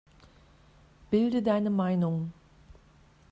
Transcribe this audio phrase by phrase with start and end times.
[1.11, 2.33] Bilde deine Meinung!